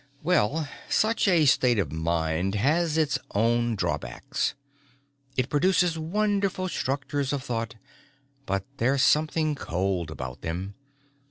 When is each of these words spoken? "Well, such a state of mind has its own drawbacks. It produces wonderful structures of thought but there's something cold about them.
"Well, 0.23 0.67
such 0.89 1.27
a 1.27 1.45
state 1.45 1.77
of 1.77 1.91
mind 1.91 2.55
has 2.55 2.97
its 2.97 3.19
own 3.35 3.75
drawbacks. 3.75 4.55
It 5.37 5.47
produces 5.47 5.99
wonderful 5.99 6.69
structures 6.69 7.31
of 7.31 7.43
thought 7.43 7.75
but 8.47 8.65
there's 8.77 9.03
something 9.03 9.53
cold 9.53 10.09
about 10.09 10.41
them. 10.41 10.73